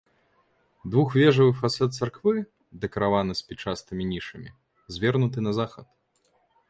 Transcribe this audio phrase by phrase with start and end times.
[0.93, 2.35] Двухвежавы фасад царквы,
[2.85, 4.51] дэкараваны спічастымі нішамі,
[4.97, 5.87] звернуты на захад.